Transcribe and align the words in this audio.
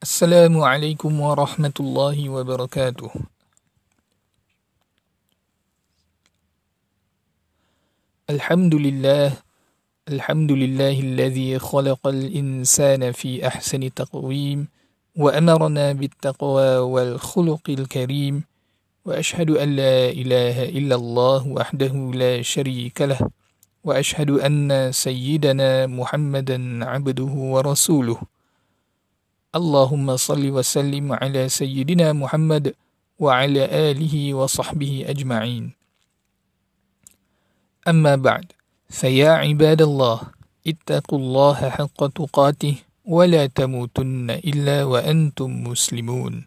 السلام 0.00 0.56
عليكم 0.60 1.20
ورحمة 1.20 1.76
الله 1.80 2.16
وبركاته. 2.28 3.12
الحمد 8.30 8.74
لله 8.74 9.32
الحمد 10.08 10.52
لله 10.52 10.96
الذي 11.00 11.58
خلق 11.58 12.06
الإنسان 12.06 13.12
في 13.12 13.44
أحسن 13.46 13.92
تقويم 13.92 14.68
وأمرنا 15.20 15.92
بالتقوى 15.92 16.76
والخلق 16.76 17.64
الكريم 17.68 18.44
وأشهد 19.04 19.50
أن 19.50 19.68
لا 19.76 20.08
إله 20.08 20.64
إلا 20.80 20.94
الله 20.96 21.48
وحده 21.48 21.94
لا 22.16 22.40
شريك 22.40 23.02
له 23.02 23.20
وأشهد 23.84 24.30
أن 24.30 24.92
سيدنا 24.92 25.86
محمدا 25.92 26.88
عبده 26.88 27.32
ورسوله. 27.52 28.29
اللهم 29.50 30.06
صل 30.16 30.44
وسلم 30.50 31.12
على 31.12 31.48
سيدنا 31.50 32.12
محمد 32.14 32.74
وعلى 33.18 33.62
آله 33.90 34.14
وصحبه 34.34 35.04
أجمعين 35.10 35.74
أما 37.88 38.14
بعد 38.16 38.52
فيا 38.90 39.30
عباد 39.42 39.82
الله 39.82 40.18
اتقوا 40.66 41.18
الله 41.18 41.58
حق 41.70 42.00
تقاته 42.06 42.74
ولا 43.04 43.46
تموتن 43.46 44.30
إلا 44.30 44.84
وأنتم 44.84 45.50
مسلمون 45.66 46.46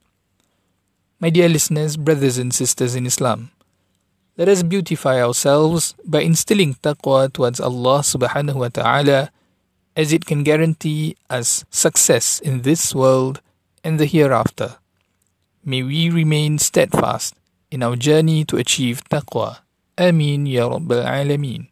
My 1.20 1.30
dear 1.30 1.48
listeners, 1.48 1.96
brothers 1.96 2.38
and 2.38 2.52
sisters 2.56 2.96
in 2.96 3.06
Islam, 3.06 3.52
let 4.38 4.48
us 4.48 4.64
beautify 4.64 5.20
ourselves 5.24 5.96
by 6.08 6.24
instilling 6.24 6.76
taqwa 6.80 7.28
towards 7.32 7.60
Allah 7.60 8.00
subhanahu 8.00 8.64
wa 8.64 8.68
ta'ala 8.72 9.32
as 9.96 10.12
it 10.12 10.26
can 10.26 10.44
guarantee 10.44 11.16
us 11.30 11.66
success 11.70 12.40
in 12.40 12.62
this 12.62 12.96
world 12.96 13.42
and 13.84 14.00
the 14.00 14.06
hereafter. 14.06 14.78
May 15.64 15.84
we 15.84 16.10
remain 16.10 16.58
steadfast 16.58 17.36
in 17.70 17.84
our 17.84 17.96
journey 17.96 18.44
to 18.46 18.58
achieve 18.58 19.04
taqwa. 19.10 19.60
Ameen 19.98 20.46
Ya 20.48 20.68
Rabbal 20.68 21.06
Alameen. 21.06 21.68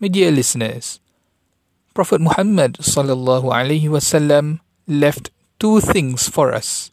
My 0.00 0.08
dear 0.08 0.32
listeners, 0.32 0.98
Prophet 1.92 2.20
Muhammad 2.20 2.80
sallallahu 2.80 3.52
alaihi 3.52 3.92
wasallam 3.92 4.60
left 4.88 5.30
two 5.60 5.80
things 5.80 6.28
for 6.28 6.52
us 6.52 6.90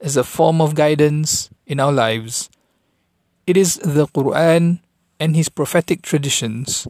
as 0.00 0.16
a 0.16 0.24
form 0.24 0.60
of 0.60 0.74
guidance 0.74 1.50
in 1.66 1.78
our 1.78 1.92
lives. 1.92 2.48
It 3.46 3.56
is 3.56 3.76
the 3.84 4.08
Quran 4.08 4.80
and 5.20 5.36
his 5.36 5.48
prophetic 5.48 6.02
traditions. 6.02 6.88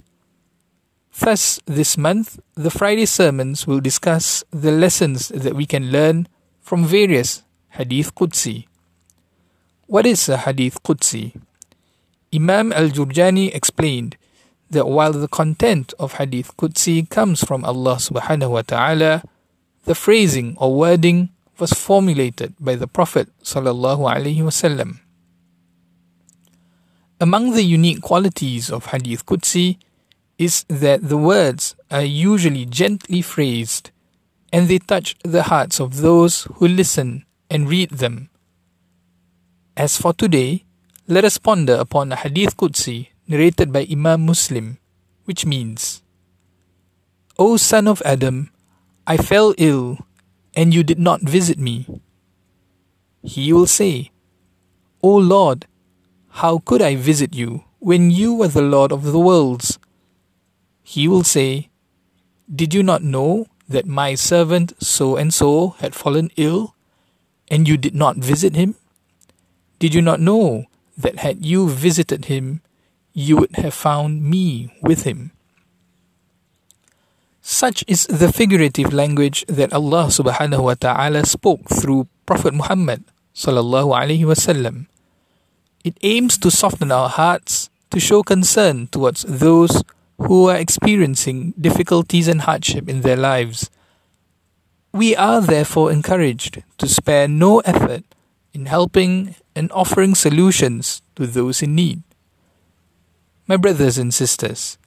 Thus, 1.19 1.61
this 1.67 1.99
month, 1.99 2.39
the 2.55 2.71
Friday 2.71 3.07
sermons 3.07 3.67
will 3.67 3.81
discuss 3.81 4.45
the 4.51 4.71
lessons 4.71 5.29
that 5.29 5.55
we 5.55 5.67
can 5.67 5.91
learn 5.91 6.29
from 6.61 6.85
various 6.85 7.43
Hadith 7.71 8.15
Qudsi. 8.15 8.67
What 9.87 10.07
is 10.07 10.29
a 10.29 10.39
Hadith 10.39 10.83
Qudsi? 10.83 11.35
Imam 12.33 12.73
al 12.73 12.89
Jurjani 12.89 13.53
explained 13.53 14.17
that 14.71 14.87
while 14.87 15.13
the 15.13 15.27
content 15.27 15.93
of 15.99 16.15
Hadith 16.15 16.57
Qudsi 16.57 17.09
comes 17.11 17.43
from 17.43 17.65
Allah 17.65 17.97
subhanahu 17.97 18.51
wa 18.51 18.63
ta'ala, 18.63 19.25
the 19.85 19.97
phrasing 19.97 20.57
or 20.59 20.75
wording 20.75 21.31
was 21.59 21.73
formulated 21.73 22.55
by 22.61 22.77
the 22.77 22.87
Prophet 22.87 23.29
sallallahu 23.43 24.07
alaihi 24.07 24.39
wasallam. 24.47 25.01
Among 27.21 27.53
the 27.53 27.65
unique 27.65 28.01
qualities 28.01 28.71
of 28.71 28.87
Hadith 28.87 29.27
Qudsi 29.27 29.77
is 30.41 30.65
that 30.73 31.07
the 31.07 31.19
words 31.19 31.77
are 31.91 32.03
usually 32.03 32.65
gently 32.65 33.21
phrased 33.21 33.91
and 34.51 34.69
they 34.69 34.79
touch 34.79 35.15
the 35.23 35.53
hearts 35.53 35.79
of 35.79 36.01
those 36.01 36.49
who 36.57 36.67
listen 36.67 37.27
and 37.51 37.69
read 37.69 37.91
them. 37.91 38.31
As 39.77 40.01
for 40.01 40.15
today, 40.15 40.65
let 41.07 41.27
us 41.27 41.37
ponder 41.37 41.75
upon 41.75 42.11
a 42.11 42.17
Hadith 42.17 42.57
Qudsi 42.57 43.09
narrated 43.29 43.71
by 43.71 43.87
Imam 43.91 44.25
Muslim, 44.25 44.79
which 45.27 45.45
means, 45.45 46.01
O 47.39 47.59
son 47.59 47.87
of 47.87 48.01
Adam, 48.07 48.49
I 49.07 49.19
fell 49.19 49.53
ill 49.59 49.99
and 50.55 50.73
you 50.73 50.83
did 50.83 50.99
not 50.99 51.21
visit 51.21 51.59
me. 51.59 52.01
He 53.23 53.53
will 53.53 53.67
say, 53.67 54.11
O 55.03 55.15
Lord, 55.17 55.67
how 56.41 56.61
could 56.65 56.81
I 56.81 56.97
visit 56.97 57.35
you 57.35 57.65
when 57.79 58.11
you 58.11 58.33
were 58.33 58.49
the 58.49 58.63
Lord 58.63 58.91
of 58.91 59.05
the 59.05 59.21
worlds? 59.21 59.79
He 60.91 61.07
will 61.07 61.23
say, 61.23 61.71
Did 62.51 62.75
you 62.75 62.83
not 62.83 63.07
know 63.07 63.47
that 63.71 63.87
my 63.87 64.19
servant 64.19 64.75
so 64.83 65.15
and 65.15 65.31
so 65.31 65.79
had 65.79 65.95
fallen 65.95 66.35
ill, 66.35 66.75
and 67.47 67.71
you 67.71 67.79
did 67.79 67.95
not 67.95 68.19
visit 68.19 68.59
him? 68.59 68.75
Did 69.79 69.95
you 69.95 70.03
not 70.03 70.19
know 70.19 70.67
that 70.99 71.23
had 71.23 71.47
you 71.47 71.71
visited 71.71 72.27
him, 72.27 72.67
you 73.15 73.37
would 73.39 73.55
have 73.55 73.73
found 73.73 74.27
me 74.27 74.75
with 74.83 75.07
him? 75.07 75.31
Such 77.39 77.87
is 77.87 78.11
the 78.11 78.33
figurative 78.35 78.93
language 78.93 79.47
that 79.47 79.71
Allah 79.73 80.11
subhanahu 80.11 80.67
wa 80.67 80.75
ta'ala 80.75 81.23
spoke 81.23 81.71
through 81.71 82.11
Prophet 82.27 82.51
Muhammad 82.51 83.07
sallallahu 83.31 83.95
alaihi 83.95 84.27
wasallam. 84.27 84.91
It 85.87 85.95
aims 86.03 86.35
to 86.43 86.51
soften 86.51 86.91
our 86.91 87.09
hearts, 87.09 87.71
to 87.95 88.03
show 88.03 88.27
concern 88.27 88.91
towards 88.91 89.23
those 89.23 89.87
who 90.31 90.49
are 90.49 90.59
experiencing 90.59 91.53
difficulties 91.61 92.29
and 92.29 92.43
hardship 92.43 92.89
in 92.89 93.01
their 93.01 93.17
lives. 93.17 93.69
We 94.93 95.17
are 95.17 95.41
therefore 95.41 95.91
encouraged 95.91 96.63
to 96.79 96.87
spare 96.87 97.27
no 97.27 97.59
effort 97.67 98.05
in 98.55 98.67
helping 98.67 99.35
and 99.57 99.73
offering 99.73 100.15
solutions 100.15 101.03
to 101.17 101.27
those 101.27 101.63
in 101.63 101.75
need. 101.75 102.05
My 103.49 103.57
brothers 103.57 103.99
and 103.99 104.15
sisters, 104.15 104.79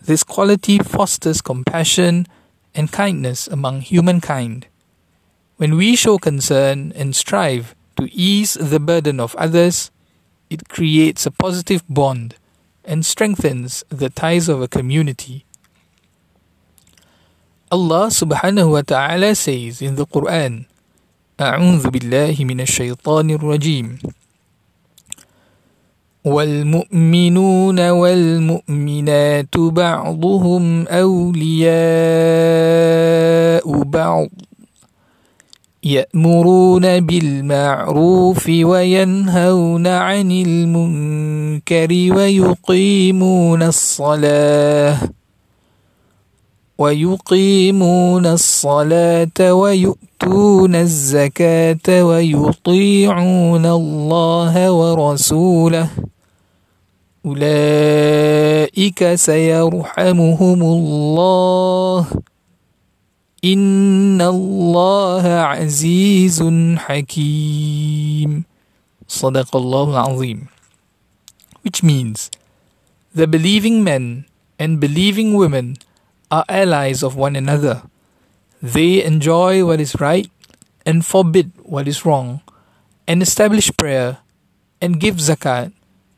this 0.00 0.24
quality 0.24 0.78
fosters 0.78 1.42
compassion 1.42 2.26
and 2.74 2.90
kindness 2.90 3.48
among 3.48 3.82
humankind. 3.82 4.66
When 5.58 5.76
we 5.76 5.94
show 5.94 6.16
concern 6.16 6.94
and 6.96 7.14
strive 7.14 7.74
to 7.96 8.08
ease 8.10 8.54
the 8.54 8.80
burden 8.80 9.20
of 9.20 9.36
others, 9.36 9.90
it 10.48 10.70
creates 10.70 11.26
a 11.26 11.30
positive 11.30 11.84
bond 11.86 12.36
and 12.86 13.04
strengthens 13.04 13.84
the 13.90 14.08
ties 14.08 14.48
of 14.48 14.62
a 14.62 14.68
community. 14.68 15.44
Allah 17.66 18.06
subhanahu 18.14 18.78
wa 18.78 18.82
ta'ala 18.86 19.34
says 19.34 19.82
in 19.82 19.98
the 19.98 20.06
Quran, 20.06 20.70
أعوذ 21.36 21.92
بالله 21.92 22.32
من 22.48 22.64
الشيطان 22.64 23.28
الرجيم 23.30 23.98
والمؤمنون 26.24 27.78
والمؤمنات 27.90 29.56
بعضهم 29.56 30.88
أولياء 30.88 31.76
بعض 33.82 34.28
يأمرون 35.84 37.00
بالمعروف 37.00 38.48
وينهون 38.48 39.86
عن 39.86 40.30
المنكر 40.30 41.88
ويقيمون 41.90 43.62
الصلاة 43.62 44.98
ويقيمون 46.78 48.26
الصلاة 48.26 49.52
ويؤتون 49.52 50.74
الزكاة 50.74 52.04
ويطيعون 52.04 53.66
الله 53.66 54.70
ورسوله. 54.70 55.88
أولئك 57.26 59.14
سيرحمهم 59.14 60.62
الله. 60.62 62.06
إن 63.45 64.21
الله 64.21 65.25
عزيز 65.27 66.43
حكيم 66.77 68.43
صدق 69.07 69.55
الله 69.55 69.89
العظيم 69.89 70.47
which 71.63 71.83
means 71.83 72.29
the 73.13 73.27
believing 73.27 73.83
men 73.83 74.25
and 74.57 74.79
believing 74.79 75.33
women 75.33 75.77
are 76.29 76.45
allies 76.47 77.03
of 77.03 77.15
one 77.15 77.35
another. 77.35 77.83
They 78.61 79.03
enjoy 79.03 79.65
what 79.65 79.81
is 79.81 79.99
right 79.99 80.29
and 80.85 81.05
forbid 81.05 81.51
what 81.61 81.87
is 81.87 82.05
wrong, 82.05 82.41
and 83.07 83.21
establish 83.21 83.69
prayer 83.75 84.19
and 84.79 84.99
give 84.99 85.17
zakat 85.17 85.73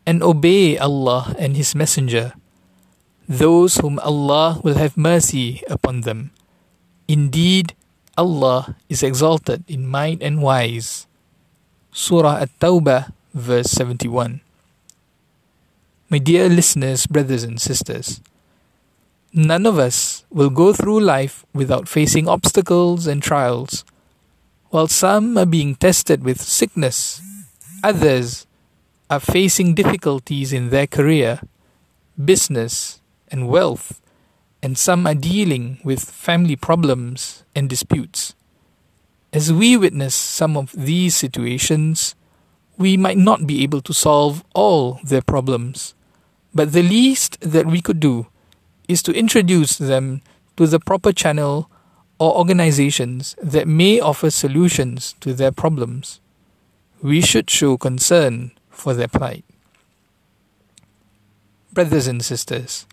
and 0.06 0.22
obey 0.22 0.78
Allah 0.78 1.34
and 1.38 1.56
His 1.56 1.74
Messenger. 1.74 2.32
Those 3.28 3.80
whom 3.80 3.98
Allah 4.00 4.60
will 4.62 4.76
have 4.76 4.96
mercy 4.96 5.64
upon 5.68 6.02
them. 6.02 6.30
Indeed, 7.09 7.73
Allah 8.15 8.77
is 8.87 9.01
exalted 9.01 9.65
in 9.67 9.89
might 9.89 10.21
and 10.21 10.43
wise. 10.43 11.07
Surah 11.91 12.37
At-Tawbah, 12.37 13.11
verse 13.33 13.71
71. 13.71 14.41
My 16.11 16.19
dear 16.19 16.47
listeners, 16.47 17.07
brothers 17.07 17.41
and 17.41 17.59
sisters, 17.59 18.21
none 19.33 19.65
of 19.65 19.79
us 19.79 20.23
will 20.29 20.51
go 20.51 20.71
through 20.71 20.99
life 21.01 21.47
without 21.51 21.89
facing 21.89 22.27
obstacles 22.27 23.07
and 23.07 23.23
trials. 23.23 23.83
While 24.69 24.87
some 24.87 25.35
are 25.35 25.49
being 25.49 25.73
tested 25.73 26.23
with 26.23 26.39
sickness, 26.39 27.25
others 27.83 28.45
are 29.09 29.19
facing 29.19 29.73
difficulties 29.73 30.53
in 30.53 30.69
their 30.69 30.85
career, 30.85 31.41
business, 32.23 33.01
and 33.31 33.49
wealth, 33.49 33.99
and 34.61 34.77
some 34.77 35.07
are 35.07 35.15
dealing 35.15 35.79
with 35.83 36.09
family 36.09 36.55
problems 36.55 37.43
and 37.55 37.69
disputes. 37.69 38.35
As 39.31 39.53
we 39.53 39.77
witness 39.77 40.15
some 40.15 40.57
of 40.57 40.71
these 40.71 41.15
situations, 41.15 42.15
we 42.77 42.97
might 42.97 43.17
not 43.17 43.45
be 43.45 43.63
able 43.63 43.81
to 43.81 43.93
solve 43.93 44.43
all 44.53 44.99
their 45.03 45.21
problems, 45.21 45.93
but 46.53 46.71
the 46.73 46.83
least 46.83 47.39
that 47.41 47.65
we 47.65 47.81
could 47.81 47.99
do 47.99 48.27
is 48.87 49.03
to 49.03 49.13
introduce 49.13 49.77
them 49.77 50.21
to 50.57 50.65
the 50.65 50.79
proper 50.79 51.13
channel 51.13 51.69
or 52.19 52.37
organizations 52.37 53.35
that 53.41 53.67
may 53.67 53.99
offer 53.99 54.29
solutions 54.29 55.15
to 55.21 55.33
their 55.33 55.51
problems. 55.51 56.19
We 57.01 57.21
should 57.21 57.49
show 57.49 57.77
concern 57.77 58.51
for 58.69 58.93
their 58.93 59.07
plight. 59.07 59.45
Brothers 61.71 62.07
and 62.07 62.25
sisters, 62.25 62.87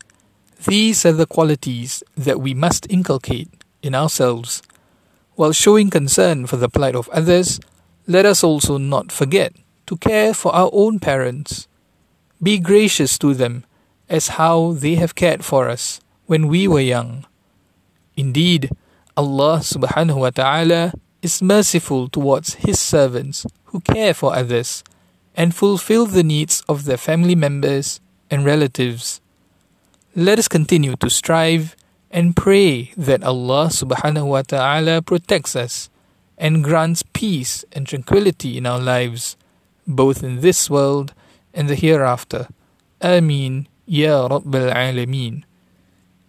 these 0.65 1.05
are 1.05 1.13
the 1.13 1.27
qualities 1.27 2.03
that 2.17 2.41
we 2.41 2.55
must 2.55 2.91
inculcate 2.91 3.51
in 3.83 3.95
ourselves. 3.95 4.63
While 5.35 5.53
showing 5.53 5.91
concern 5.91 6.47
for 6.47 6.57
the 6.57 6.69
plight 6.69 6.97
of 6.97 7.09
others, 7.11 7.61
let 8.07 8.25
us 8.25 8.43
also 8.43 8.79
not 8.79 9.13
forget 9.13 9.53
to 9.87 9.97
care 9.97 10.33
for 10.33 10.55
our 10.55 10.71
own 10.73 10.99
parents. 10.99 11.69
Be 12.43 12.59
gracious 12.59 13.19
to 13.19 13.35
them 13.35 13.65
as 14.09 14.41
how 14.41 14.73
they 14.73 14.95
have 14.95 15.15
cared 15.15 15.45
for 15.45 15.69
us 15.69 16.01
when 16.27 16.49
we 16.49 16.67
were 16.67 16.81
young. 16.81 17.27
Indeed, 18.17 18.71
Allah 19.17 19.59
subhanahu 19.61 20.17
wa 20.17 20.31
ta'ala 20.31 20.93
is 21.23 21.43
merciful 21.43 22.09
towards 22.09 22.55
His 22.55 22.79
servants 22.79 23.47
who 23.67 23.81
care 23.81 24.15
for 24.15 24.35
others 24.35 24.85
and 25.35 25.55
fulfill 25.55 26.07
the 26.07 26.23
needs 26.23 26.63
of 26.69 26.85
their 26.85 26.97
family 26.97 27.35
members 27.35 28.01
and 28.31 28.45
relatives 28.45 29.21
Let 30.16 30.40
us 30.40 30.48
continue 30.48 30.96
to 30.98 31.10
strive 31.10 31.76
and 32.12 32.36
pray 32.36 32.92
that 32.98 33.24
Allah 33.24 33.72
subhanahu 33.72 34.28
wa 34.28 34.42
ta'ala 34.42 35.02
protects 35.02 35.56
us 35.56 35.90
and 36.38 36.64
grants 36.64 37.04
peace 37.14 37.64
and 37.72 37.88
tranquility 37.88 38.58
in 38.58 38.66
our 38.66 38.80
lives, 38.80 39.38
both 39.88 40.24
in 40.24 40.42
this 40.42 40.70
world 40.70 41.14
and 41.54 41.70
the 41.70 41.76
hereafter. 41.76 42.48
Ameen, 43.00 43.68
Ya 43.86 44.28
Rabbal 44.28 44.72
Alameen. 44.74 45.44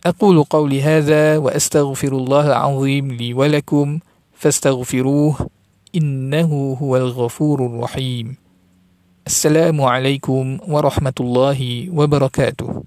أقول 0.06 0.44
قولي 0.44 0.82
هذا 0.82 1.38
وأستغفر 1.38 2.12
الله 2.12 2.46
العظيم 2.46 3.12
لي 3.12 3.34
ولكم 3.34 3.98
فاستغفروه 4.34 5.50
إنه 5.94 6.76
هو 6.82 6.96
الغفور 6.96 7.66
الرحيم 7.66 8.36
السلام 9.26 9.80
عليكم 9.80 10.58
ورحمة 10.68 11.14
الله 11.20 11.90
وبركاته 11.90 12.82